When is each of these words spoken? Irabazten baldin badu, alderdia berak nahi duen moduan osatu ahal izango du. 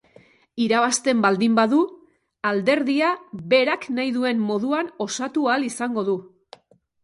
Irabazten 0.67 1.19
baldin 1.25 1.57
badu, 1.59 1.81
alderdia 2.53 3.11
berak 3.53 3.87
nahi 4.01 4.17
duen 4.19 4.43
moduan 4.49 4.93
osatu 5.09 5.49
ahal 5.53 5.71
izango 5.73 6.11
du. 6.13 6.21